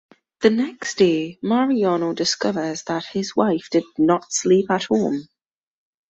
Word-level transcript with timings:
The 0.41 0.49
next 0.49 0.97
day 0.97 1.37
Mariano 1.43 2.13
discovers 2.13 2.81
that 2.85 3.05
his 3.05 3.35
wife 3.35 3.67
did 3.69 3.83
not 3.99 4.33
sleep 4.33 4.71
at 4.71 4.85
home. 4.85 5.27